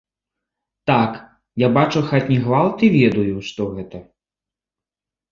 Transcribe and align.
Так, 0.91 1.11
я 1.63 1.67
бачыў 1.75 2.01
хатні 2.11 2.37
гвалт 2.45 2.77
і 2.87 2.89
ведаю, 2.95 3.35
што 3.49 3.67
гэта. 3.75 4.01